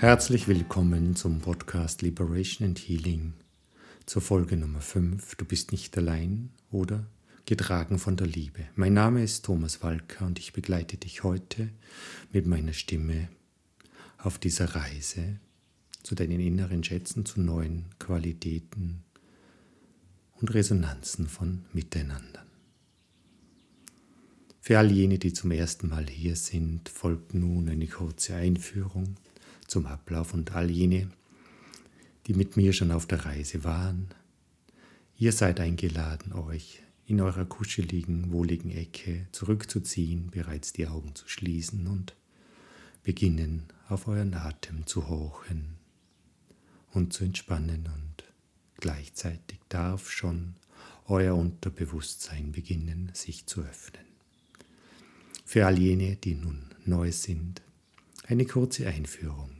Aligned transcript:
Herzlich 0.00 0.46
willkommen 0.46 1.16
zum 1.16 1.40
Podcast 1.40 2.02
Liberation 2.02 2.68
and 2.68 2.78
Healing 2.78 3.32
zur 4.06 4.22
Folge 4.22 4.56
Nummer 4.56 4.80
5. 4.80 5.34
Du 5.34 5.44
bist 5.44 5.72
nicht 5.72 5.98
allein 5.98 6.50
oder 6.70 7.04
getragen 7.46 7.98
von 7.98 8.16
der 8.16 8.28
Liebe. 8.28 8.60
Mein 8.76 8.92
Name 8.92 9.24
ist 9.24 9.44
Thomas 9.44 9.82
Walker 9.82 10.24
und 10.24 10.38
ich 10.38 10.52
begleite 10.52 10.98
dich 10.98 11.24
heute 11.24 11.70
mit 12.32 12.46
meiner 12.46 12.74
Stimme 12.74 13.28
auf 14.18 14.38
dieser 14.38 14.76
Reise 14.76 15.40
zu 16.04 16.14
deinen 16.14 16.38
inneren 16.38 16.84
Schätzen, 16.84 17.26
zu 17.26 17.40
neuen 17.40 17.86
Qualitäten 17.98 19.02
und 20.40 20.54
Resonanzen 20.54 21.26
von 21.26 21.64
Miteinander. 21.72 22.46
Für 24.60 24.78
all 24.78 24.92
jene, 24.92 25.18
die 25.18 25.32
zum 25.32 25.50
ersten 25.50 25.88
Mal 25.88 26.06
hier 26.06 26.36
sind, 26.36 26.88
folgt 26.88 27.34
nun 27.34 27.68
eine 27.68 27.88
kurze 27.88 28.36
Einführung 28.36 29.16
zum 29.68 29.86
Ablauf 29.86 30.34
und 30.34 30.52
all 30.52 30.70
jene, 30.70 31.08
die 32.26 32.34
mit 32.34 32.56
mir 32.56 32.72
schon 32.72 32.90
auf 32.90 33.06
der 33.06 33.24
Reise 33.24 33.62
waren. 33.62 34.08
Ihr 35.16 35.32
seid 35.32 35.60
eingeladen, 35.60 36.32
euch 36.32 36.82
in 37.06 37.20
eurer 37.20 37.44
kuscheligen, 37.44 38.32
wohligen 38.32 38.70
Ecke 38.70 39.26
zurückzuziehen, 39.32 40.30
bereits 40.30 40.72
die 40.72 40.86
Augen 40.86 41.14
zu 41.14 41.28
schließen 41.28 41.86
und 41.86 42.14
beginnen 43.02 43.64
auf 43.88 44.08
euren 44.08 44.34
Atem 44.34 44.86
zu 44.86 45.08
horchen 45.08 45.76
und 46.92 47.12
zu 47.12 47.24
entspannen 47.24 47.88
und 47.94 48.24
gleichzeitig 48.76 49.58
darf 49.68 50.10
schon 50.10 50.56
euer 51.06 51.34
Unterbewusstsein 51.34 52.52
beginnen, 52.52 53.10
sich 53.14 53.46
zu 53.46 53.62
öffnen. 53.62 54.04
Für 55.46 55.66
all 55.66 55.78
jene, 55.78 56.16
die 56.16 56.34
nun 56.34 56.66
neu 56.84 57.10
sind, 57.10 57.62
eine 58.26 58.44
kurze 58.44 58.86
Einführung. 58.86 59.57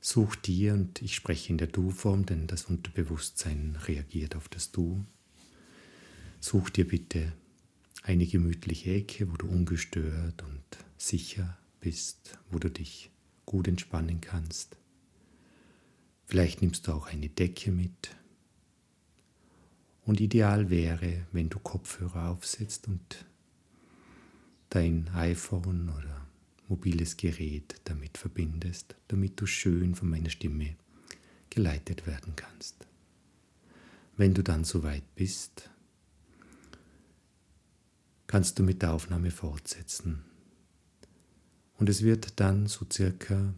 Such 0.00 0.34
dir, 0.36 0.72
und 0.72 1.02
ich 1.02 1.14
spreche 1.14 1.52
in 1.52 1.58
der 1.58 1.66
Du-Form, 1.66 2.24
denn 2.24 2.46
das 2.46 2.64
Unterbewusstsein 2.64 3.76
reagiert 3.86 4.34
auf 4.34 4.48
das 4.48 4.72
Du. 4.72 5.04
Such 6.40 6.70
dir 6.70 6.88
bitte 6.88 7.32
eine 8.02 8.26
gemütliche 8.26 8.94
Ecke, 8.94 9.30
wo 9.30 9.36
du 9.36 9.46
ungestört 9.46 10.42
und 10.42 10.62
sicher 10.96 11.58
bist, 11.80 12.38
wo 12.50 12.58
du 12.58 12.70
dich 12.70 13.10
gut 13.44 13.68
entspannen 13.68 14.22
kannst. 14.22 14.76
Vielleicht 16.26 16.62
nimmst 16.62 16.86
du 16.86 16.92
auch 16.92 17.08
eine 17.08 17.28
Decke 17.28 17.70
mit. 17.70 18.16
Und 20.06 20.20
ideal 20.20 20.70
wäre, 20.70 21.26
wenn 21.32 21.50
du 21.50 21.58
Kopfhörer 21.58 22.30
aufsetzt 22.30 22.88
und 22.88 23.26
dein 24.70 25.08
iPhone 25.14 25.90
oder 25.90 26.26
mobiles 26.70 27.16
Gerät 27.16 27.74
damit 27.84 28.16
verbindest, 28.16 28.94
damit 29.08 29.38
du 29.40 29.46
schön 29.46 29.94
von 29.94 30.08
meiner 30.08 30.30
Stimme 30.30 30.76
geleitet 31.50 32.06
werden 32.06 32.34
kannst. 32.36 32.86
Wenn 34.16 34.34
du 34.34 34.42
dann 34.42 34.64
soweit 34.64 35.14
bist, 35.16 35.68
kannst 38.26 38.58
du 38.58 38.62
mit 38.62 38.82
der 38.82 38.92
Aufnahme 38.92 39.30
fortsetzen. 39.30 40.22
Und 41.76 41.88
es 41.88 42.02
wird 42.02 42.38
dann 42.38 42.66
so 42.66 42.86
circa 42.90 43.52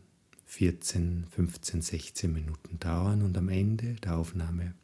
14, 0.46 1.26
15, 1.30 1.82
16 1.82 2.32
Minuten 2.32 2.78
dauern 2.78 3.22
und 3.22 3.36
am 3.36 3.48
Ende 3.48 3.94
der 3.94 4.16
Aufnahme 4.16 4.74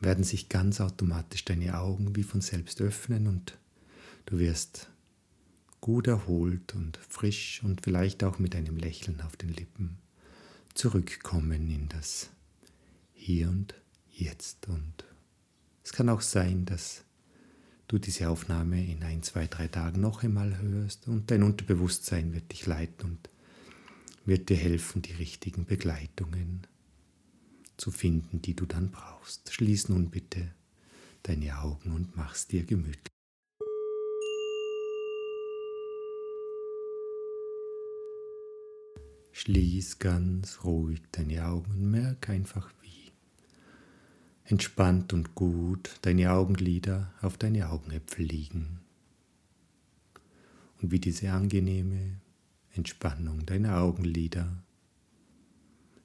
werden 0.00 0.24
sich 0.24 0.48
ganz 0.48 0.80
automatisch 0.80 1.44
deine 1.44 1.78
Augen 1.78 2.16
wie 2.16 2.22
von 2.22 2.40
selbst 2.40 2.80
öffnen 2.80 3.26
und 3.26 3.58
du 4.26 4.38
wirst 4.38 4.88
gut 5.80 6.06
erholt 6.06 6.74
und 6.74 6.98
frisch 7.08 7.62
und 7.62 7.82
vielleicht 7.82 8.22
auch 8.24 8.38
mit 8.38 8.54
einem 8.54 8.76
Lächeln 8.76 9.20
auf 9.20 9.36
den 9.36 9.50
Lippen 9.50 9.98
zurückkommen 10.74 11.70
in 11.70 11.88
das 11.88 12.30
Hier 13.12 13.48
und 13.48 13.74
Jetzt. 14.10 14.68
Und 14.68 15.04
es 15.82 15.92
kann 15.92 16.08
auch 16.08 16.20
sein, 16.20 16.66
dass 16.66 17.04
du 17.88 17.98
diese 17.98 18.28
Aufnahme 18.28 18.84
in 18.84 19.02
ein, 19.02 19.22
zwei, 19.22 19.46
drei 19.46 19.68
Tagen 19.68 20.00
noch 20.00 20.22
einmal 20.22 20.58
hörst 20.58 21.08
und 21.08 21.30
dein 21.30 21.42
Unterbewusstsein 21.42 22.32
wird 22.34 22.52
dich 22.52 22.66
leiten 22.66 23.10
und 23.10 23.30
wird 24.24 24.48
dir 24.48 24.56
helfen, 24.56 25.02
die 25.02 25.12
richtigen 25.12 25.64
Begleitungen 25.64 26.66
zu 27.76 27.90
finden, 27.90 28.42
die 28.42 28.54
du 28.54 28.66
dann 28.66 28.90
brauchst. 28.90 29.52
Schließ 29.52 29.88
nun 29.88 30.10
bitte 30.10 30.52
deine 31.22 31.58
Augen 31.58 31.92
und 31.92 32.16
mach's 32.16 32.46
dir 32.46 32.64
gemütlich. 32.64 33.19
Schließ 39.32 39.98
ganz 39.98 40.64
ruhig 40.64 41.00
deine 41.12 41.46
Augen 41.46 41.70
und 41.70 41.90
merk 41.90 42.28
einfach 42.28 42.72
wie 42.82 43.12
entspannt 44.44 45.12
und 45.12 45.34
gut 45.34 45.98
deine 46.02 46.32
Augenlider 46.32 47.12
auf 47.22 47.38
deine 47.38 47.70
Augenäpfel 47.70 48.24
liegen 48.24 48.80
und 50.82 50.90
wie 50.90 50.98
diese 50.98 51.30
angenehme 51.32 52.20
Entspannung 52.74 53.46
deiner 53.46 53.80
Augenlider 53.80 54.62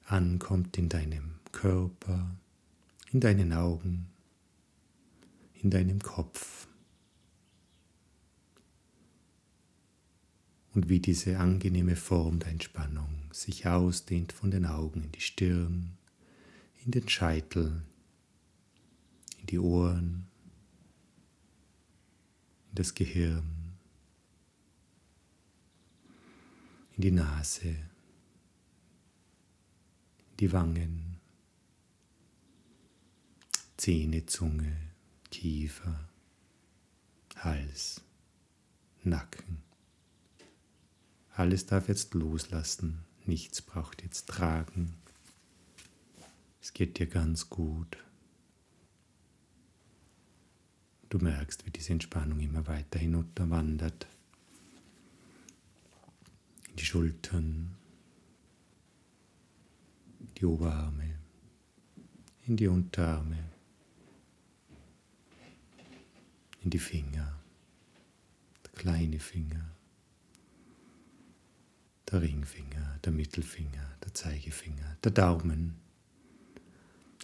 ankommt 0.04 0.78
in 0.78 0.88
deinem 0.88 1.36
Körper, 1.52 2.36
in 3.12 3.20
deinen 3.20 3.52
Augen, 3.52 4.06
in 5.54 5.70
deinem 5.70 6.00
Kopf. 6.00 6.68
Und 10.76 10.90
wie 10.90 11.00
diese 11.00 11.38
angenehme 11.38 11.96
Form 11.96 12.38
der 12.38 12.48
Entspannung 12.48 13.30
sich 13.32 13.66
ausdehnt 13.66 14.32
von 14.32 14.50
den 14.50 14.66
Augen 14.66 15.04
in 15.04 15.12
die 15.12 15.22
Stirn, 15.22 15.96
in 16.84 16.90
den 16.90 17.08
Scheitel, 17.08 17.82
in 19.40 19.46
die 19.46 19.58
Ohren, 19.58 20.26
in 22.68 22.74
das 22.74 22.92
Gehirn, 22.92 23.72
in 26.96 27.02
die 27.02 27.10
Nase, 27.10 27.68
in 30.28 30.36
die 30.40 30.52
Wangen, 30.52 31.16
Zähne, 33.78 34.26
Zunge, 34.26 34.76
Kiefer, 35.30 36.06
Hals, 37.36 38.02
Nacken. 39.04 39.65
Alles 41.36 41.66
darf 41.66 41.88
jetzt 41.88 42.14
loslassen. 42.14 43.04
Nichts 43.26 43.60
braucht 43.60 44.02
jetzt 44.02 44.26
tragen. 44.26 44.94
Es 46.62 46.72
geht 46.72 46.98
dir 46.98 47.06
ganz 47.06 47.50
gut. 47.50 47.98
Du 51.10 51.18
merkst, 51.18 51.66
wie 51.66 51.70
diese 51.70 51.92
Entspannung 51.92 52.40
immer 52.40 52.66
weiter 52.66 52.98
hinunterwandert. 52.98 54.06
In 56.70 56.76
die 56.76 56.86
Schultern, 56.86 57.76
die 60.38 60.46
Oberarme, 60.46 61.18
in 62.46 62.56
die 62.56 62.68
Unterarme, 62.68 63.44
in 66.62 66.70
die 66.70 66.78
Finger, 66.78 67.38
der 68.64 68.72
kleine 68.72 69.20
Finger, 69.20 69.75
der 72.10 72.22
Ringfinger, 72.22 72.98
der 73.04 73.12
Mittelfinger, 73.12 73.96
der 74.04 74.14
Zeigefinger, 74.14 74.96
der 75.02 75.12
Daumen. 75.12 75.76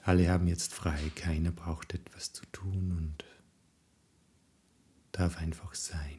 Alle 0.03 0.29
haben 0.29 0.49
jetzt 0.49 0.75
frei, 0.75 1.11
keiner 1.15 1.53
braucht 1.53 1.95
etwas 1.95 2.33
zu 2.33 2.45
tun 2.47 2.93
und 2.97 3.25
darf 5.13 5.39
einfach 5.39 5.75
sein. 5.75 6.19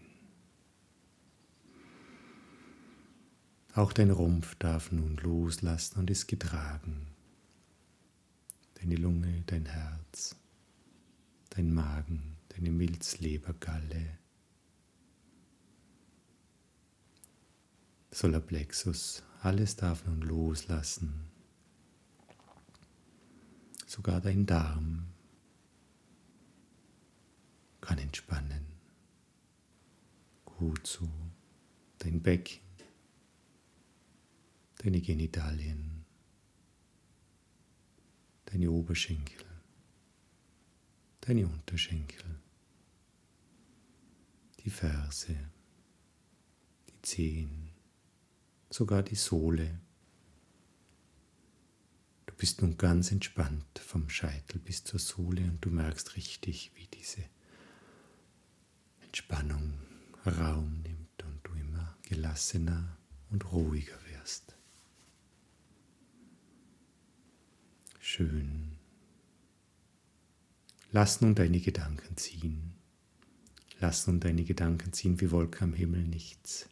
Auch 3.75 3.91
dein 3.91 4.11
Rumpf 4.11 4.55
darf 4.55 4.91
nun 4.91 5.17
loslassen 5.17 5.99
und 5.99 6.09
ist 6.09 6.27
getragen. 6.27 7.07
Deine 8.75 8.95
Lunge, 8.95 9.43
dein 9.47 9.65
Herz, 9.65 10.35
dein 11.49 11.73
Magen, 11.73 12.37
deine 12.49 12.69
Milzlebergalle, 12.69 14.19
Solarplexus, 18.13 19.23
alles 19.41 19.75
darf 19.75 20.05
nun 20.05 20.21
loslassen. 20.21 21.31
Sogar 23.87 24.21
dein 24.21 24.45
Darm 24.45 25.07
kann 27.81 27.97
entspannen. 27.97 28.67
Gut 30.45 30.85
so. 30.85 31.09
Dein 31.97 32.21
Becken, 32.21 32.61
deine 34.77 35.01
Genitalien, 35.01 36.05
deine 38.45 38.69
Oberschenkel, 38.69 39.45
deine 41.21 41.47
Unterschenkel, 41.47 42.23
die 44.59 44.69
Ferse, 44.69 45.35
die 46.89 47.01
Zehen, 47.01 47.62
sogar 48.73 49.03
die 49.03 49.15
Sohle. 49.15 49.79
Du 52.25 52.33
bist 52.35 52.61
nun 52.61 52.77
ganz 52.77 53.11
entspannt 53.11 53.79
vom 53.79 54.09
Scheitel 54.09 54.59
bis 54.59 54.83
zur 54.83 54.99
Sohle 54.99 55.43
und 55.43 55.63
du 55.63 55.69
merkst 55.69 56.15
richtig, 56.15 56.71
wie 56.75 56.87
diese 56.87 57.23
Entspannung 59.01 59.73
Raum 60.25 60.81
nimmt 60.81 61.23
und 61.23 61.39
du 61.43 61.53
immer 61.53 61.95
gelassener 62.03 62.97
und 63.29 63.51
ruhiger 63.51 63.97
wirst. 64.11 64.55
Schön. 67.99 68.77
Lass 70.91 71.21
nun 71.21 71.35
deine 71.35 71.59
Gedanken 71.59 72.17
ziehen. 72.17 72.73
Lass 73.79 74.07
nun 74.07 74.19
deine 74.19 74.43
Gedanken 74.43 74.93
ziehen 74.93 75.19
wie 75.21 75.31
Wolke 75.31 75.63
am 75.63 75.73
Himmel. 75.73 76.03
Nichts 76.03 76.69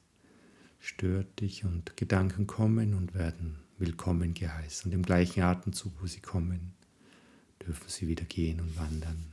stört 0.81 1.39
dich 1.39 1.63
und 1.63 1.95
Gedanken 1.95 2.48
kommen 2.48 2.95
und 2.95 3.13
werden 3.13 3.60
willkommen 3.78 4.33
geheißen. 4.33 4.92
Und 4.92 4.95
im 4.95 5.04
gleichen 5.04 5.44
Atemzug, 5.44 5.94
wo 6.01 6.07
sie 6.07 6.19
kommen, 6.19 6.74
dürfen 7.66 7.88
sie 7.88 8.07
wieder 8.07 8.25
gehen 8.25 8.60
und 8.60 8.78
wandern. 8.78 9.31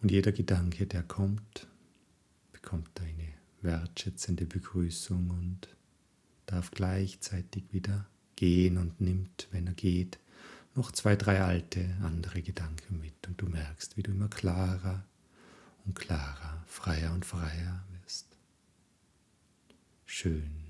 Und 0.00 0.10
jeder 0.10 0.32
Gedanke, 0.32 0.86
der 0.86 1.02
kommt, 1.02 1.68
bekommt 2.52 3.00
eine 3.00 3.28
wertschätzende 3.60 4.46
Begrüßung 4.46 5.30
und 5.30 5.68
darf 6.46 6.70
gleichzeitig 6.70 7.64
wieder 7.72 8.06
gehen 8.36 8.78
und 8.78 9.00
nimmt, 9.00 9.48
wenn 9.50 9.66
er 9.66 9.74
geht, 9.74 10.18
noch 10.74 10.92
zwei, 10.92 11.16
drei 11.16 11.42
alte 11.42 11.96
andere 12.02 12.42
Gedanken 12.42 13.00
mit. 13.00 13.26
Und 13.26 13.40
du 13.40 13.46
merkst, 13.46 13.96
wie 13.96 14.02
du 14.02 14.12
immer 14.12 14.28
klarer 14.28 15.04
und 15.86 15.94
klarer, 15.94 16.62
freier 16.66 17.12
und 17.12 17.24
freier 17.24 17.84
wirst. 18.02 18.36
Schön. 20.04 20.66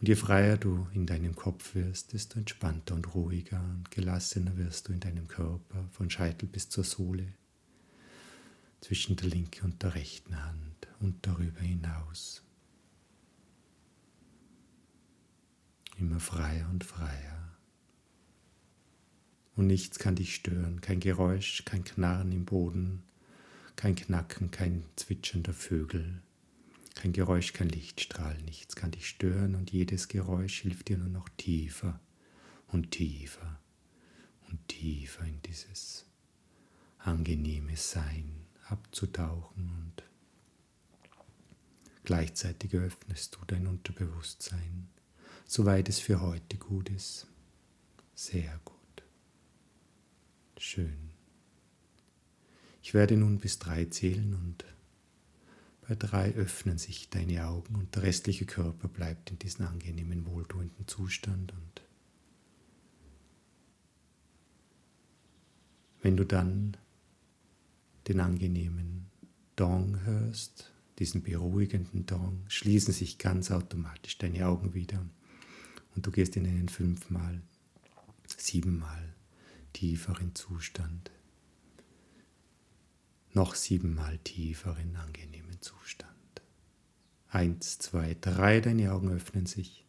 Und 0.00 0.08
je 0.08 0.14
freier 0.14 0.56
du 0.56 0.86
in 0.94 1.06
deinem 1.06 1.34
Kopf 1.34 1.74
wirst, 1.74 2.12
desto 2.12 2.38
entspannter 2.38 2.94
und 2.94 3.14
ruhiger 3.14 3.60
und 3.60 3.90
gelassener 3.90 4.56
wirst 4.56 4.88
du 4.88 4.92
in 4.92 5.00
deinem 5.00 5.28
Körper, 5.28 5.88
von 5.92 6.08
Scheitel 6.08 6.48
bis 6.48 6.68
zur 6.70 6.84
Sohle, 6.84 7.34
zwischen 8.80 9.16
der 9.16 9.28
linken 9.28 9.66
und 9.66 9.82
der 9.82 9.94
rechten 9.94 10.42
Hand 10.42 10.88
und 11.00 11.26
darüber 11.26 11.60
hinaus. 11.60 12.42
Immer 15.98 16.20
freier 16.20 16.68
und 16.70 16.82
freier. 16.82 17.58
Und 19.54 19.66
nichts 19.66 19.98
kann 19.98 20.16
dich 20.16 20.34
stören, 20.34 20.80
kein 20.80 21.00
Geräusch, 21.00 21.66
kein 21.66 21.84
Knarren 21.84 22.32
im 22.32 22.46
Boden, 22.46 23.02
kein 23.80 23.96
Knacken, 23.96 24.50
kein 24.50 24.84
Zwitschern 24.96 25.42
der 25.42 25.54
Vögel, 25.54 26.20
kein 26.94 27.14
Geräusch, 27.14 27.54
kein 27.54 27.70
Lichtstrahl, 27.70 28.36
nichts 28.42 28.76
kann 28.76 28.90
dich 28.90 29.08
stören 29.08 29.54
und 29.54 29.70
jedes 29.70 30.08
Geräusch 30.08 30.60
hilft 30.60 30.88
dir 30.88 30.98
nur 30.98 31.08
noch 31.08 31.30
tiefer 31.38 31.98
und 32.66 32.90
tiefer 32.90 33.58
und 34.50 34.68
tiefer 34.68 35.24
in 35.24 35.40
dieses 35.40 36.04
angenehme 36.98 37.74
Sein 37.74 38.44
abzutauchen 38.68 39.70
und 39.70 40.02
gleichzeitig 42.04 42.74
öffnest 42.74 43.36
du 43.36 43.38
dein 43.46 43.66
Unterbewusstsein, 43.66 44.90
soweit 45.46 45.88
es 45.88 46.00
für 46.00 46.20
heute 46.20 46.58
gut 46.58 46.90
ist. 46.90 47.28
Sehr 48.14 48.60
gut. 48.62 48.76
Schön. 50.58 51.09
Ich 52.82 52.94
werde 52.94 53.16
nun 53.16 53.38
bis 53.38 53.58
drei 53.58 53.84
zählen 53.86 54.34
und 54.34 54.64
bei 55.86 55.94
drei 55.94 56.32
öffnen 56.34 56.78
sich 56.78 57.10
deine 57.10 57.46
Augen 57.46 57.74
und 57.74 57.94
der 57.94 58.04
restliche 58.04 58.46
Körper 58.46 58.88
bleibt 58.88 59.30
in 59.30 59.38
diesem 59.38 59.66
angenehmen, 59.66 60.26
wohltuenden 60.26 60.86
Zustand 60.86 61.52
und 61.52 61.82
wenn 66.02 66.16
du 66.16 66.24
dann 66.24 66.76
den 68.08 68.20
angenehmen 68.20 69.06
Dong 69.56 70.00
hörst, 70.04 70.72
diesen 70.98 71.22
beruhigenden 71.22 72.06
Dong, 72.06 72.44
schließen 72.48 72.94
sich 72.94 73.18
ganz 73.18 73.50
automatisch 73.50 74.16
deine 74.18 74.46
Augen 74.46 74.74
wieder 74.74 75.04
und 75.94 76.06
du 76.06 76.10
gehst 76.10 76.36
in 76.36 76.46
einen 76.46 76.68
fünfmal, 76.68 77.42
siebenmal 78.26 79.14
tieferen 79.72 80.34
Zustand, 80.34 81.10
noch 83.32 83.54
siebenmal 83.54 84.18
tieferen 84.18 84.96
angenehmen 84.96 85.60
Zustand. 85.60 86.10
Eins, 87.28 87.78
zwei, 87.78 88.16
drei, 88.20 88.60
deine 88.60 88.92
Augen 88.92 89.10
öffnen 89.10 89.46
sich. 89.46 89.86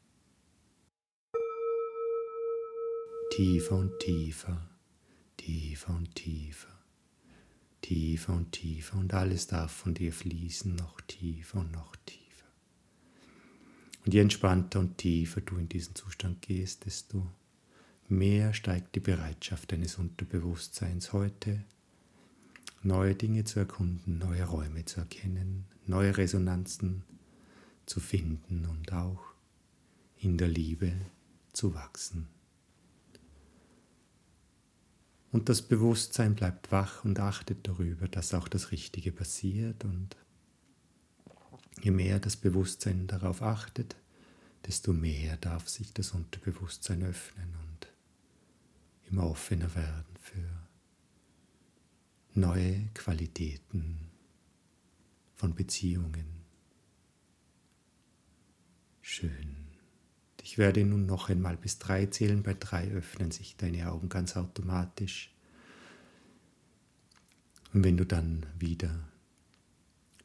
Tiefer 3.32 3.78
und 3.78 3.98
tiefer, 4.00 4.70
tiefer 5.38 5.96
und 5.96 6.14
tiefer 6.16 6.72
tiefer 7.82 8.34
und 8.34 8.52
tiefer 8.52 8.98
und 8.98 9.14
alles 9.14 9.48
darf 9.48 9.72
von 9.72 9.94
dir 9.94 10.14
fließen, 10.14 10.76
noch 10.76 11.02
tiefer 11.02 11.60
und 11.60 11.72
noch 11.72 11.96
tiefer. 12.06 12.22
Und 14.06 14.14
je 14.14 14.22
entspannter 14.22 14.80
und 14.80 14.98
tiefer 14.98 15.42
du 15.42 15.58
in 15.58 15.70
diesen 15.70 15.96
Zustand 15.96 16.42
gehst, 16.42 16.86
desto 16.86 17.28
mehr 18.08 18.54
steigt 18.54 18.96
die 18.96 19.00
Bereitschaft 19.00 19.72
deines 19.72 19.96
Unterbewusstseins 19.98 21.14
heute, 21.14 21.64
neue 22.83 23.16
Dinge 23.16 23.44
zu 23.44 23.60
erkunden, 23.60 24.18
neue 24.18 24.44
Räume 24.44 24.86
zu 24.86 25.00
erkennen, 25.00 25.66
neue 25.86 26.18
Resonanzen 26.18 27.04
zu 27.86 28.00
finden 28.00 28.66
und 28.66 28.92
auch 28.94 29.22
in 30.18 30.38
der 30.38 30.48
Liebe 30.48 30.94
zu 31.54 31.74
wachsen. 31.74 32.28
Und 35.31 35.48
das 35.48 35.62
Bewusstsein 35.62 36.36
bleibt 36.36 36.72
wach 36.72 37.06
und 37.06 37.19
achtet 37.19 37.68
darüber, 37.68 38.07
dass 38.07 38.33
auch 38.33 38.48
das 38.48 38.72
Richtige 38.72 39.12
passiert. 39.12 39.86
Und 39.86 40.18
je 41.81 41.92
mehr 41.92 42.19
das 42.19 42.36
Bewusstsein 42.36 43.07
darauf 43.07 43.42
achtet, 43.42 43.95
desto 44.68 44.92
mehr 44.92 45.38
darf 45.38 45.69
sich 45.69 45.94
das 45.94 46.12
Unterbewusstsein 46.12 47.04
öffnen 47.04 47.56
und 47.69 47.88
immer 49.10 49.25
offener 49.25 49.74
werden 49.74 50.16
für 50.22 50.61
neue 52.33 52.88
Qualitäten 52.94 54.00
von 55.36 55.53
Beziehungen. 55.53 56.25
Schön. 59.01 59.58
Ich 60.41 60.58
werde 60.58 60.86
nun 60.86 61.06
noch 61.06 61.29
einmal 61.29 61.58
bis 61.58 61.77
drei 61.77 62.06
zählen. 62.06 62.44
Bei 62.44 62.53
drei 62.53 62.89
öffnen 62.91 63.32
sich 63.32 63.58
deine 63.58 63.91
Augen 63.91 64.10
ganz 64.10 64.38
automatisch. 64.38 65.34
Und 67.74 67.84
wenn 67.84 67.98
du 67.98 68.06
dann 68.06 68.46
wieder 68.58 69.08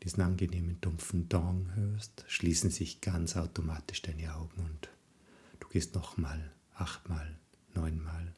diesen 0.02 0.22
angenehmen 0.22 0.80
dumpfen 0.80 1.28
Dong 1.28 1.74
hörst, 1.74 2.24
schließen 2.28 2.70
sich 2.70 3.00
ganz 3.00 3.36
automatisch 3.36 4.02
deine 4.02 4.34
Augen 4.34 4.64
und 4.64 4.88
du 5.60 5.68
gehst 5.68 5.94
nochmal 5.94 6.52
achtmal, 6.74 7.38
neunmal, 7.74 8.34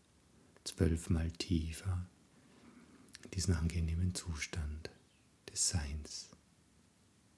zwölfmal 0.65 1.31
tiefer 1.33 2.07
diesen 3.35 3.55
angenehmen 3.55 4.15
Zustand 4.15 4.91
des 5.51 5.69
Seins. 5.69 6.31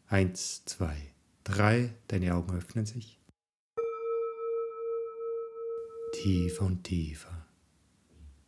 Eins, 0.07 0.65
zwei, 0.65 1.15
drei, 1.45 1.95
deine 2.09 2.35
Augen 2.35 2.57
öffnen 2.57 2.87
sich. 2.87 3.21
Tiefer 6.13 6.67
und 6.67 6.83
tiefer, 6.83 7.47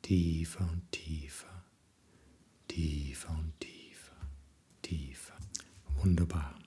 tiefer 0.02 0.68
und 0.70 0.90
tiefer, 0.90 1.64
tiefer 2.68 3.30
und 3.30 3.58
tiefer, 3.60 4.16
tiefer. 4.82 5.38
Wunderbar. 5.96 6.58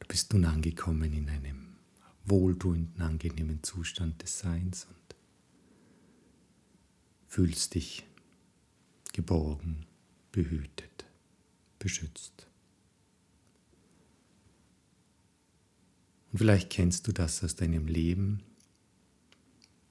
Du 0.00 0.06
bist 0.08 0.32
nun 0.32 0.44
angekommen 0.44 1.12
in 1.12 1.28
einem 1.28 1.76
wohltuenden, 2.24 3.00
angenehmen 3.00 3.62
Zustand 3.62 4.20
des 4.22 4.40
Seins 4.40 4.86
und 4.86 5.16
fühlst 7.28 7.74
dich 7.74 8.04
geborgen, 9.12 9.86
behütet, 10.32 11.06
beschützt. 11.78 12.46
Und 16.32 16.38
vielleicht 16.38 16.70
kennst 16.70 17.08
du 17.08 17.12
das 17.12 17.42
aus 17.42 17.56
deinem 17.56 17.86
Leben, 17.86 18.42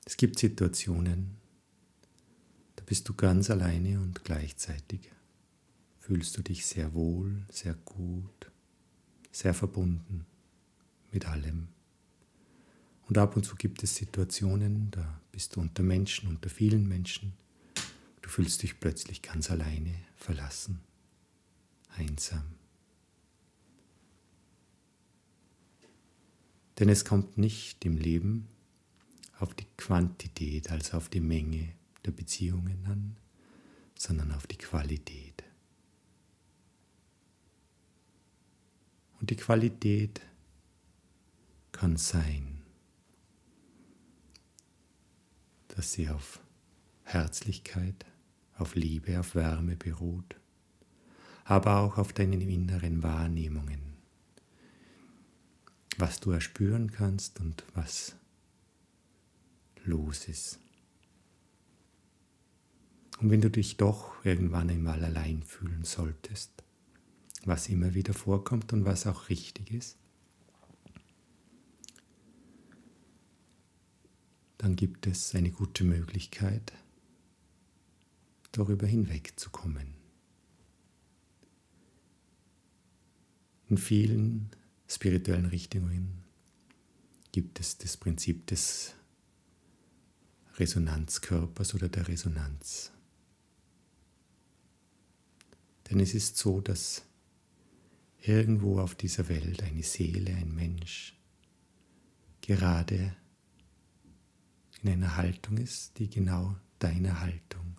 es 0.05 0.17
gibt 0.17 0.39
Situationen, 0.39 1.38
da 2.75 2.83
bist 2.83 3.07
du 3.07 3.13
ganz 3.13 3.51
alleine 3.51 3.99
und 3.99 4.23
gleichzeitig 4.23 5.11
fühlst 5.99 6.35
du 6.35 6.41
dich 6.41 6.65
sehr 6.65 6.95
wohl, 6.95 7.45
sehr 7.51 7.75
gut, 7.75 8.51
sehr 9.31 9.53
verbunden 9.53 10.25
mit 11.11 11.27
allem. 11.27 11.67
Und 13.07 13.19
ab 13.19 13.35
und 13.35 13.43
zu 13.43 13.55
gibt 13.55 13.83
es 13.83 13.95
Situationen, 13.95 14.89
da 14.89 15.21
bist 15.31 15.55
du 15.55 15.61
unter 15.61 15.83
Menschen, 15.83 16.27
unter 16.27 16.49
vielen 16.49 16.88
Menschen. 16.88 17.33
Du 18.29 18.36
fühlst 18.36 18.62
dich 18.62 18.79
plötzlich 18.79 19.24
ganz 19.24 19.50
alleine, 19.50 19.91
verlassen, 20.15 20.81
einsam. 21.98 22.43
Denn 26.77 26.89
es 26.89 27.05
kommt 27.05 27.39
nicht 27.39 27.83
im 27.86 27.98
Leben 27.98 28.48
auf 29.39 29.55
die 29.55 29.65
Quantität, 29.77 30.69
also 30.69 30.98
auf 30.98 31.09
die 31.09 31.21
Menge 31.21 31.74
der 32.05 32.12
Beziehungen 32.12 32.86
an, 32.86 33.17
sondern 33.98 34.31
auf 34.33 34.45
die 34.45 34.59
Qualität. 34.59 35.43
Und 39.19 39.31
die 39.31 39.38
Qualität 39.38 40.21
kann 41.71 41.98
sein, 41.98 42.62
dass 45.69 45.93
sie 45.93 46.07
auf 46.09 46.39
Herzlichkeit, 47.05 48.05
auf 48.59 48.75
Liebe, 48.75 49.19
auf 49.19 49.35
Wärme 49.35 49.75
beruht, 49.75 50.35
aber 51.45 51.79
auch 51.79 51.97
auf 51.97 52.13
deinen 52.13 52.41
inneren 52.41 53.01
Wahrnehmungen, 53.03 53.79
was 55.97 56.19
du 56.19 56.31
erspüren 56.31 56.91
kannst 56.91 57.39
und 57.39 57.63
was 57.73 58.15
los 59.83 60.27
ist. 60.27 60.59
Und 63.19 63.31
wenn 63.31 63.41
du 63.41 63.49
dich 63.49 63.77
doch 63.77 64.23
irgendwann 64.23 64.69
einmal 64.69 65.03
allein 65.03 65.43
fühlen 65.43 65.83
solltest, 65.83 66.63
was 67.45 67.67
immer 67.67 67.93
wieder 67.93 68.13
vorkommt 68.13 68.71
und 68.73 68.85
was 68.85 69.07
auch 69.07 69.29
richtig 69.29 69.71
ist, 69.71 69.97
dann 74.57 74.75
gibt 74.75 75.07
es 75.07 75.33
eine 75.35 75.51
gute 75.51 75.83
Möglichkeit, 75.83 76.73
darüber 78.51 78.88
hinwegzukommen. 78.88 79.94
In 83.70 83.77
vielen 83.77 84.50
spirituellen 84.88 85.46
Richtungen 85.46 86.24
gibt 87.32 87.60
es 87.60 87.77
das 87.77 87.98
Prinzip 87.98 88.48
des 88.48 88.96
Resonanzkörpers 90.56 91.75
oder 91.75 91.88
der 91.88 92.08
Resonanz. 92.08 92.91
Denn 95.89 96.00
es 96.00 96.13
ist 96.13 96.38
so, 96.38 96.62
dass 96.62 97.03
irgendwo 98.22 98.79
auf 98.79 98.96
dieser 98.96 99.29
Welt 99.29 99.63
eine 99.63 99.84
Seele, 99.84 100.36
ein 100.36 100.53
Mensch 100.53 101.15
gerade 102.41 103.15
in 104.82 104.89
einer 104.89 105.15
Haltung 105.15 105.58
ist, 105.58 105.98
die 106.00 106.10
genau 106.10 106.56
deiner 106.79 107.22
Haltung 107.22 107.77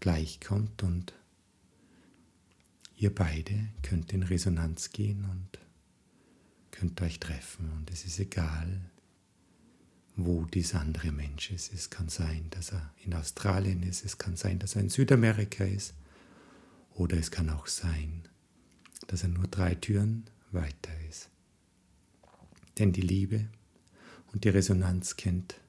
gleichkommt 0.00 0.82
und 0.82 1.14
ihr 2.96 3.14
beide 3.14 3.68
könnt 3.82 4.12
in 4.12 4.22
Resonanz 4.22 4.90
gehen 4.90 5.24
und 5.24 5.58
könnt 6.70 7.00
euch 7.02 7.20
treffen 7.20 7.70
und 7.72 7.90
es 7.90 8.04
ist 8.04 8.18
egal, 8.18 8.90
wo 10.16 10.44
dieser 10.46 10.80
andere 10.80 11.12
Mensch 11.12 11.50
ist. 11.50 11.72
Es 11.72 11.90
kann 11.90 12.08
sein, 12.08 12.48
dass 12.50 12.72
er 12.72 12.92
in 13.04 13.14
Australien 13.14 13.82
ist, 13.82 14.04
es 14.04 14.18
kann 14.18 14.36
sein, 14.36 14.58
dass 14.58 14.74
er 14.74 14.82
in 14.82 14.88
Südamerika 14.88 15.64
ist 15.64 15.94
oder 16.94 17.18
es 17.18 17.30
kann 17.30 17.50
auch 17.50 17.66
sein, 17.66 18.22
dass 19.06 19.22
er 19.22 19.28
nur 19.28 19.46
drei 19.46 19.74
Türen 19.74 20.24
weiter 20.52 20.92
ist. 21.08 21.28
Denn 22.78 22.92
die 22.92 23.02
Liebe 23.02 23.48
und 24.32 24.44
die 24.44 24.48
Resonanz 24.50 25.16
kennt 25.16 25.60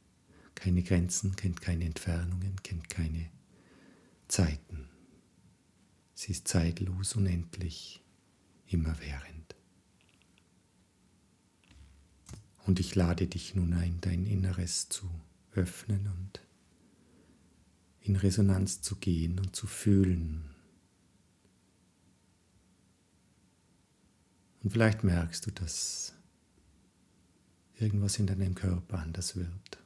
keine 0.56 0.82
Grenzen, 0.82 1.36
kennt 1.36 1.62
keine 1.62 1.86
Entfernungen, 1.86 2.56
kennt 2.64 2.90
keine 2.90 3.30
Zeiten. 4.28 4.90
Sie 6.14 6.32
ist 6.32 6.48
zeitlos, 6.48 7.16
unendlich, 7.16 8.04
immerwährend. 8.68 9.56
Und 12.66 12.80
ich 12.80 12.96
lade 12.96 13.28
dich 13.28 13.56
nun 13.56 13.74
ein, 13.74 14.02
dein 14.02 14.26
Inneres 14.26 14.90
zu 14.90 15.10
öffnen 15.54 16.08
und 16.08 16.42
in 18.02 18.16
Resonanz 18.16 18.82
zu 18.82 18.98
gehen 18.98 19.40
und 19.40 19.56
zu 19.56 19.68
fühlen. 19.68 20.44
Und 24.64 24.72
vielleicht 24.72 25.04
merkst 25.04 25.46
du, 25.46 25.52
dass 25.52 26.14
irgendwas 27.76 28.20
in 28.20 28.28
deinem 28.28 28.56
Körper 28.56 29.00
anders 29.00 29.36
wird. 29.36 29.78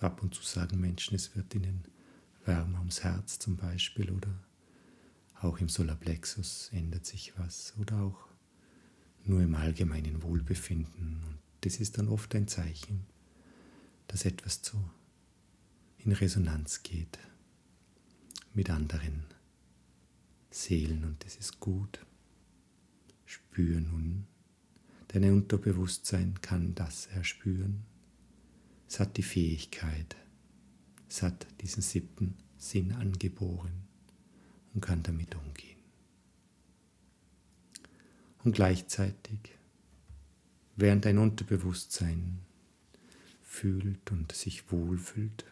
Ab 0.00 0.22
und 0.22 0.34
zu 0.34 0.42
sagen 0.42 0.80
Menschen, 0.80 1.14
es 1.14 1.34
wird 1.34 1.54
ihnen 1.54 1.84
wärmer 2.48 2.80
ums 2.80 3.04
Herz 3.04 3.38
zum 3.38 3.56
Beispiel 3.56 4.10
oder 4.10 4.34
auch 5.40 5.58
im 5.58 5.68
Solarplexus 5.68 6.70
ändert 6.72 7.06
sich 7.06 7.38
was 7.38 7.74
oder 7.78 8.02
auch 8.02 8.26
nur 9.24 9.40
im 9.40 9.54
allgemeinen 9.54 10.24
Wohlbefinden. 10.24 11.22
Und 11.22 11.38
das 11.60 11.76
ist 11.76 11.98
dann 11.98 12.08
oft 12.08 12.34
ein 12.34 12.48
Zeichen, 12.48 13.06
dass 14.08 14.24
etwas 14.24 14.62
zu 14.62 14.82
in 15.98 16.10
Resonanz 16.10 16.82
geht 16.82 17.20
mit 18.54 18.70
anderen 18.70 19.24
Seelen 20.50 21.04
und 21.04 21.24
das 21.24 21.36
ist 21.36 21.60
gut. 21.60 22.04
Spür 23.26 23.78
nun, 23.78 24.26
dein 25.08 25.30
Unterbewusstsein 25.30 26.40
kann 26.40 26.74
das 26.74 27.06
erspüren 27.06 27.84
es 28.88 28.98
hat 29.00 29.18
die 29.18 29.22
Fähigkeit, 29.22 30.16
es 31.08 31.22
hat 31.22 31.46
diesen 31.60 31.82
siebten 31.82 32.36
Sinn 32.56 32.92
angeboren 32.92 33.84
und 34.74 34.80
kann 34.80 35.02
damit 35.02 35.34
umgehen. 35.34 35.78
Und 38.44 38.52
gleichzeitig, 38.52 39.38
während 40.76 41.04
dein 41.04 41.18
Unterbewusstsein 41.18 42.40
fühlt 43.42 44.10
und 44.10 44.32
sich 44.32 44.70
wohlfühlt 44.70 45.44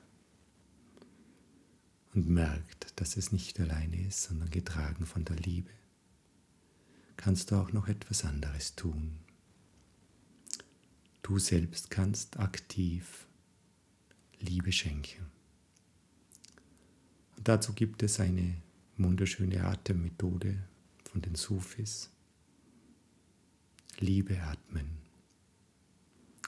und 2.15 2.29
merkt, 2.29 2.99
dass 3.01 3.17
es 3.17 3.33
nicht 3.33 3.59
alleine 3.61 4.07
ist, 4.07 4.23
sondern 4.23 4.51
getragen 4.51 5.07
von 5.07 5.25
der 5.25 5.37
Liebe, 5.37 5.71
kannst 7.17 7.51
du 7.51 7.57
auch 7.57 7.73
noch 7.73 7.89
etwas 7.89 8.25
anderes 8.25 8.75
tun. 8.75 9.19
Du 11.23 11.39
selbst 11.39 11.91
kannst 11.91 12.39
aktiv 12.39 13.27
Liebe 14.39 14.71
schenken. 14.71 15.36
Dazu 17.47 17.75
gibt 17.75 18.03
es 18.03 18.19
eine 18.19 18.57
wunderschöne 18.97 19.62
Atemmethode 19.62 20.65
von 21.05 21.23
den 21.23 21.37
Sufis. 21.37 22.11
Liebe 24.00 24.43
atmen. 24.43 24.99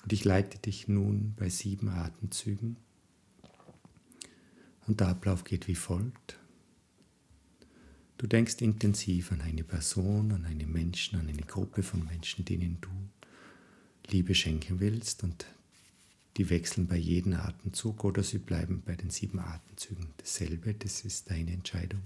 Und 0.03 0.13
ich 0.13 0.25
leite 0.25 0.59
dich 0.59 0.89
nun 0.89 1.35
bei 1.37 1.51
sieben 1.51 1.89
Atemzügen. 1.89 2.79
Und 4.89 4.99
der 4.99 5.07
Ablauf 5.11 5.45
geht 5.45 5.69
wie 5.69 5.77
folgt. 5.77 6.37
Du 8.17 8.27
denkst 8.27 8.57
intensiv 8.61 9.31
an 9.31 9.43
eine 9.43 9.63
Person, 9.63 10.33
an 10.33 10.47
einen 10.47 10.73
Menschen, 10.73 11.21
an 11.21 11.29
eine 11.29 11.43
Gruppe 11.43 11.85
von 11.85 12.05
Menschen, 12.07 12.45
denen 12.45 12.79
du 12.81 12.91
Liebe 14.11 14.35
schenken 14.35 14.81
willst 14.81 15.23
und 15.23 15.47
die 16.37 16.51
wechseln 16.51 16.87
bei 16.87 16.97
jedem 16.97 17.35
Atemzug 17.35 18.05
oder 18.05 18.23
sie 18.23 18.39
bleiben 18.39 18.83
bei 18.85 18.95
den 18.95 19.11
sieben 19.11 19.41
Atemzügen 19.41 20.09
dasselbe, 20.19 20.75
das 20.75 21.05
ist 21.05 21.31
deine 21.31 21.53
Entscheidung. 21.53 22.03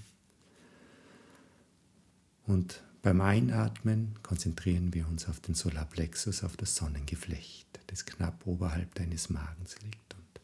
Und 2.46 2.82
beim 3.02 3.20
Einatmen 3.20 4.14
konzentrieren 4.22 4.94
wir 4.94 5.08
uns 5.08 5.28
auf 5.28 5.40
den 5.40 5.54
Solarplexus, 5.54 6.44
auf 6.44 6.56
das 6.56 6.76
Sonnengeflecht, 6.76 7.80
das 7.88 8.06
knapp 8.06 8.46
oberhalb 8.46 8.94
deines 8.94 9.28
Magens 9.28 9.80
liegt. 9.82 10.14
Und 10.14 10.40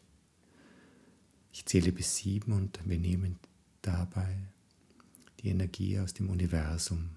ich 1.51 1.65
zähle 1.65 1.91
bis 1.91 2.17
sieben 2.17 2.51
und 2.51 2.79
wir 2.85 2.99
nehmen 2.99 3.39
dabei 3.81 4.37
die 5.39 5.49
Energie 5.49 5.99
aus 5.99 6.13
dem 6.13 6.29
Universum 6.29 7.11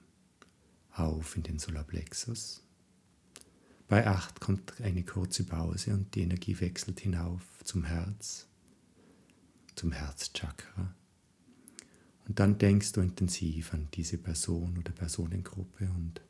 auf 0.93 1.37
in 1.37 1.43
den 1.43 1.59
Solarplexus. 1.59 2.63
Bei 3.93 4.07
8 4.07 4.41
kommt 4.41 4.81
eine 4.81 5.03
kurze 5.03 5.45
Pause 5.45 5.93
und 5.93 6.15
die 6.15 6.23
Energie 6.23 6.59
wechselt 6.59 7.01
hinauf 7.01 7.43
zum 7.63 7.85
Herz, 7.85 8.47
zum 9.75 9.93
Herzchakra. 9.93 10.95
Und 12.27 12.41
dann 12.41 12.57
denkst 12.57 12.93
du 12.93 13.03
intensiv 13.03 13.75
an 13.75 13.89
diese 13.93 14.17
Person 14.17 14.79
oder 14.79 14.93
Personengruppe 14.93 15.91
und 15.95 16.23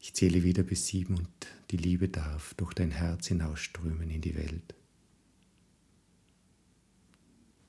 ich 0.00 0.14
zähle 0.14 0.42
wieder 0.42 0.62
bis 0.62 0.86
sieben 0.86 1.18
und 1.18 1.28
die 1.70 1.76
Liebe 1.76 2.08
darf 2.08 2.54
durch 2.54 2.72
dein 2.72 2.92
Herz 2.92 3.26
hinausströmen 3.26 4.08
in 4.08 4.22
die 4.22 4.34
Welt. 4.34 4.74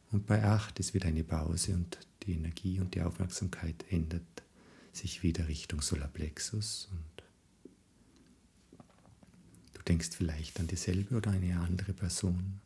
Und 0.10 0.25
bei 0.25 0.41
acht 0.41 0.79
ist 0.79 0.93
wieder 0.93 1.10
eine 1.10 1.25
Pause 1.25 1.74
und 1.74 1.98
die 2.25 2.32
Energie 2.32 2.79
und 2.79 2.96
die 2.96 3.01
Aufmerksamkeit 3.01 3.84
ändert 3.89 4.43
sich 4.93 5.22
wieder 5.22 5.50
Richtung 5.50 5.82
Solarplexus 5.82 6.88
und 6.93 7.12
denkst 9.87 10.11
vielleicht 10.15 10.59
an 10.59 10.67
dieselbe 10.67 11.15
oder 11.17 11.31
eine 11.31 11.59
andere 11.59 11.93
Person. 11.93 12.59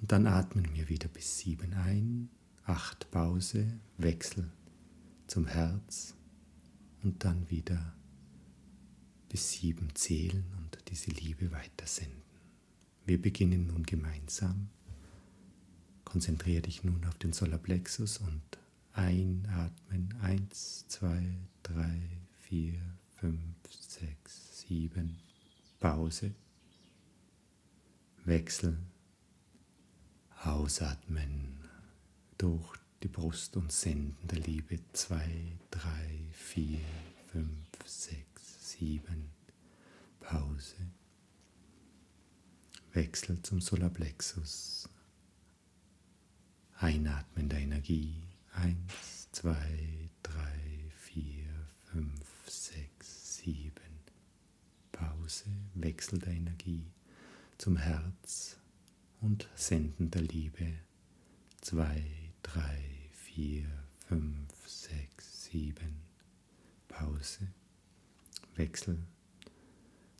Und 0.00 0.12
dann 0.12 0.26
atmen 0.26 0.74
wir 0.74 0.88
wieder 0.88 1.08
bis 1.08 1.38
sieben 1.38 1.74
ein, 1.74 2.28
acht 2.64 3.10
Pause, 3.10 3.66
Wechsel 3.98 4.50
zum 5.26 5.46
Herz 5.46 6.14
und 7.02 7.24
dann 7.24 7.48
wieder 7.50 7.94
bis 9.28 9.52
sieben 9.52 9.94
zählen 9.94 10.44
und 10.58 10.78
diese 10.88 11.10
Liebe 11.10 11.52
weitersenden. 11.52 12.20
Wir 13.06 13.20
beginnen 13.20 13.66
nun 13.66 13.84
gemeinsam. 13.84 14.68
Konzentriere 16.04 16.62
dich 16.62 16.84
nun 16.84 17.04
auf 17.06 17.16
den 17.16 17.32
Solarplexus 17.32 18.18
und 18.18 18.42
einatmen. 18.92 20.14
Eins, 20.20 20.86
zwei, 20.88 21.34
drei, 21.62 22.00
vier, 22.40 22.74
fünf, 23.16 23.56
sechs, 23.70 24.60
sieben. 24.60 25.16
Pause, 25.82 26.32
Wechsel, 28.24 28.78
Ausatmen. 30.44 31.58
Durch 32.38 32.76
die 33.02 33.08
Brust 33.08 33.56
und 33.56 33.72
Senden 33.72 34.28
der 34.28 34.38
Liebe. 34.38 34.78
2, 34.92 35.58
3, 35.72 35.80
4, 36.30 36.78
5, 37.32 37.48
6, 37.84 38.78
7, 38.78 39.32
Pause, 40.20 40.76
Wechsel 42.92 43.42
zum 43.42 43.60
Solarplexus, 43.60 44.88
Einatmen 46.76 47.48
der 47.48 47.58
Energie. 47.58 48.22
1, 48.52 49.32
2, 49.32 50.10
3, 50.22 50.32
4, 50.96 51.44
5, 51.86 52.48
6, 52.48 53.36
7. 53.38 53.71
Hause 55.22 55.44
Wechsel 55.74 56.18
der 56.18 56.32
Energie 56.32 56.84
zum 57.56 57.76
Herz 57.76 58.58
und 59.20 59.48
Senden 59.54 60.10
der 60.10 60.22
Liebe 60.22 60.74
2, 61.60 62.32
3, 62.42 63.10
4, 63.12 63.66
5, 64.08 64.28
6, 64.66 65.44
7. 65.44 66.02
Pause. 66.88 67.48
Wechsel 68.56 68.98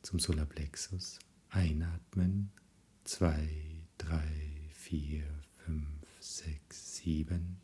zum 0.02 0.20
Solarplexus. 0.20 1.18
Einatmen. 1.50 2.52
2, 3.04 3.48
3, 3.98 4.20
4, 4.70 5.24
5, 5.66 5.84
6, 6.20 6.96
7. 6.98 7.60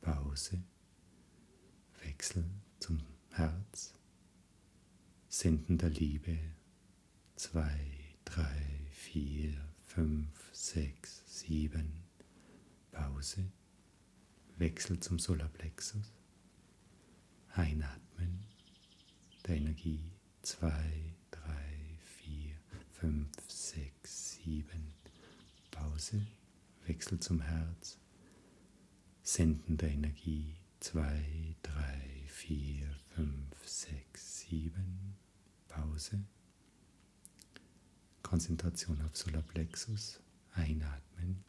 Pause. 0.00 0.62
Wechsel 2.02 2.44
zum 2.80 3.00
Herz. 3.32 3.94
Senden 5.36 5.78
der 5.78 5.90
Liebe. 5.90 6.38
Zwei, 7.34 8.14
drei, 8.24 8.86
vier, 8.92 9.52
fünf, 9.84 10.30
sechs, 10.52 11.24
sieben. 11.26 12.04
Pause. 12.92 13.50
Wechsel 14.58 15.00
zum 15.00 15.18
Solarplexus. 15.18 16.12
Einatmen 17.48 18.44
der 19.44 19.56
Energie. 19.56 20.04
Zwei, 20.42 21.16
drei, 21.32 21.98
vier, 21.98 22.54
fünf, 22.92 23.28
sechs, 23.48 24.34
sieben. 24.34 24.94
Pause. 25.72 26.24
Wechsel 26.86 27.18
zum 27.18 27.40
Herz. 27.40 27.98
Senden 29.24 29.78
der 29.78 29.90
Energie. 29.90 30.54
Zwei, 30.78 31.56
drei, 31.60 32.13
vier, 32.46 32.94
fünf, 33.14 33.66
sechs, 33.66 34.40
sieben. 34.40 35.16
Pause. 35.66 36.22
Konzentration 38.22 39.00
auf 39.00 39.16
Solarplexus. 39.16 40.20
Einatmen. 40.52 41.42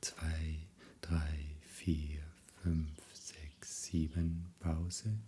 Zwei, 0.00 0.68
drei, 1.00 1.56
vier, 1.62 2.22
fünf, 2.62 2.96
sechs, 3.12 3.86
sieben. 3.86 4.54
Pause. 4.60 5.18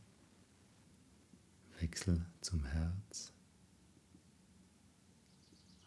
Wechsel 1.81 2.25
zum 2.41 2.65
Herz. 2.65 3.33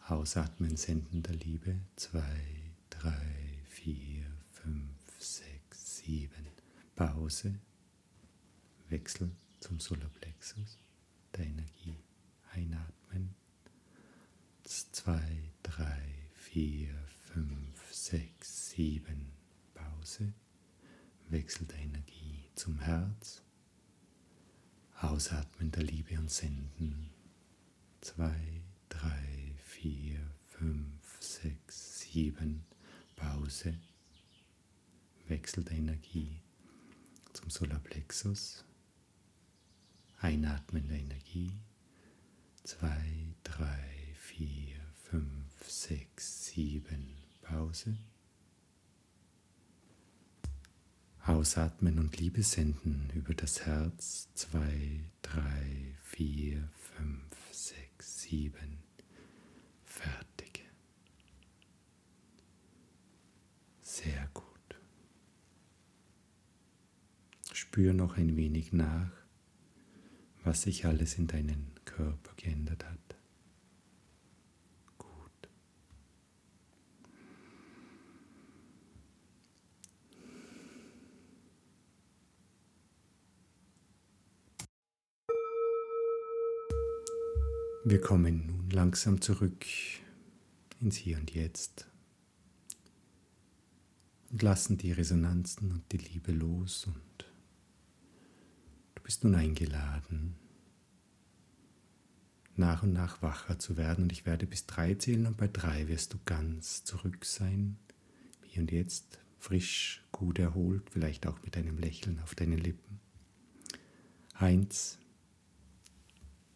Ausatmen, 0.07 0.75
Senden 0.75 1.23
der 1.23 1.35
Liebe. 1.35 1.79
Zwei, 1.95 2.73
drei, 2.89 3.63
vier, 3.69 4.25
fünf, 4.51 4.91
sechs, 5.19 5.99
sieben. 5.99 6.47
Pause. 6.97 7.61
Wechsel 8.89 9.29
zum 9.59 9.79
Solarplexus 9.79 10.79
der 11.35 11.45
Energie. 11.45 11.95
Einatmen. 12.51 13.35
Zwei, 14.63 15.51
drei, 15.61 16.31
vier, 16.33 16.89
fünf, 17.31 17.93
sechs, 17.93 18.71
sieben. 18.71 19.31
Pause. 19.75 20.33
Wechsel 21.29 21.67
der 21.67 21.77
Energie 21.77 22.49
zum 22.55 22.79
Herz. 22.79 23.43
Ausatmen 24.95 25.71
der 25.71 25.83
Liebe 25.83 26.17
und 26.17 26.31
Senden. 26.31 27.11
Zwei, 28.01 28.63
drei, 28.89 29.53
vier, 29.63 30.19
fünf, 30.47 31.21
sechs, 31.21 31.99
sieben. 31.99 32.65
Pause. 33.15 33.77
Wechsel 35.27 35.63
der 35.63 35.77
Energie 35.77 36.41
zum 37.33 37.51
Solarplexus. 37.51 38.65
Einatmen 40.21 40.87
der 40.87 40.99
Energie. 40.99 41.51
Zwei, 42.63 43.33
drei, 43.43 44.13
vier, 44.15 44.75
fünf, 45.09 45.69
sechs, 45.69 46.45
sieben. 46.47 47.15
Pause. 47.41 47.95
Ausatmen 51.25 51.99
und 51.99 52.17
Liebe 52.17 52.43
senden 52.43 53.09
über 53.13 53.33
das 53.33 53.65
Herz. 53.65 54.29
Zwei, 54.33 55.01
drei, 55.21 55.95
vier, 56.03 56.69
fünf, 56.75 57.35
sechs, 57.51 58.21
sieben. 58.23 58.79
Fertig. 59.85 60.65
Sehr 63.81 64.27
gut. 64.33 64.45
Spür 67.53 67.93
noch 67.93 68.17
ein 68.17 68.35
wenig 68.35 68.73
nach, 68.73 69.11
was 70.43 70.63
sich 70.63 70.85
alles 70.85 71.17
in 71.17 71.27
deinem 71.27 71.67
Körper 71.85 72.31
geändert 72.37 72.85
hat. 72.85 73.09
Wir 87.89 88.01
kommen 88.01 88.45
nun 88.45 88.69
langsam 88.69 89.19
zurück 89.19 89.65
ins 90.79 90.95
Hier 90.97 91.17
und 91.17 91.33
Jetzt 91.33 91.87
und 94.29 94.43
lassen 94.43 94.77
die 94.77 94.91
Resonanzen 94.91 95.71
und 95.71 95.91
die 95.91 95.97
Liebe 95.97 96.31
los 96.31 96.85
und 96.85 97.08
bist 99.09 99.23
nun 99.23 99.33
eingeladen, 99.33 100.35
nach 102.55 102.83
und 102.83 102.93
nach 102.93 103.23
wacher 103.23 103.57
zu 103.57 103.75
werden 103.75 104.03
und 104.03 104.11
ich 104.11 104.27
werde 104.27 104.45
bis 104.45 104.67
drei 104.67 104.93
zählen 104.93 105.25
und 105.25 105.35
bei 105.35 105.47
drei 105.47 105.87
wirst 105.87 106.13
du 106.13 106.19
ganz 106.25 106.83
zurück 106.83 107.25
sein, 107.25 107.79
hier 108.45 108.61
und 108.61 108.71
jetzt, 108.71 109.17
frisch, 109.39 110.03
gut 110.11 110.37
erholt, 110.37 110.91
vielleicht 110.91 111.25
auch 111.25 111.41
mit 111.41 111.57
einem 111.57 111.79
Lächeln 111.79 112.19
auf 112.19 112.35
deinen 112.35 112.59
Lippen. 112.59 112.99
Eins, 114.35 114.99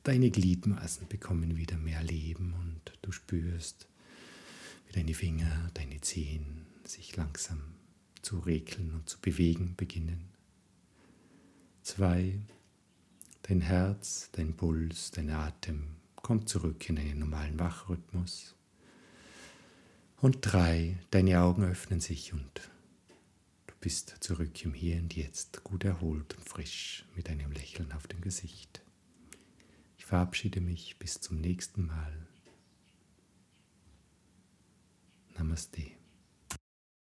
Deine 0.04 0.30
Gliedmaßen 0.30 1.08
bekommen 1.08 1.58
wieder 1.58 1.78
mehr 1.78 2.04
Leben 2.04 2.54
und 2.54 3.00
du 3.02 3.12
spürst, 3.12 3.88
wie 4.86 4.94
deine 4.94 5.16
Finger, 5.16 5.72
deine 5.74 6.02
Zehen 6.02 6.68
sich 6.86 7.16
langsam 7.16 7.62
zu 8.22 8.38
regeln 8.38 8.92
und 8.94 9.10
zu 9.10 9.20
bewegen 9.20 9.74
beginnen. 9.76 10.33
Zwei, 11.84 12.40
dein 13.42 13.60
Herz, 13.60 14.30
dein 14.32 14.56
Puls, 14.56 15.12
dein 15.12 15.30
Atem 15.30 15.98
kommt 16.16 16.48
zurück 16.48 16.90
in 16.90 16.98
einen 16.98 17.20
normalen 17.20 17.60
Wachrhythmus. 17.60 18.56
Und 20.22 20.38
drei, 20.40 20.98
deine 21.12 21.42
Augen 21.42 21.66
öffnen 21.66 22.00
sich 22.00 22.32
und 22.32 22.72
du 23.68 23.74
bist 23.82 24.16
zurück 24.22 24.64
im 24.64 24.74
Hier 24.74 24.96
und 24.96 25.14
Jetzt, 25.14 25.66
gut 25.66 25.84
erholt 25.84 26.38
und 26.38 26.48
frisch 26.48 27.06
mit 27.18 27.30
einem 27.30 27.52
Lächeln 27.52 27.92
auf 27.92 28.08
dem 28.08 28.22
Gesicht. 28.22 28.82
Ich 29.98 30.06
verabschiede 30.06 30.62
mich 30.62 30.98
bis 31.00 31.20
zum 31.20 31.42
nächsten 31.42 31.86
Mal. 31.86 32.28
Namaste. 35.38 35.92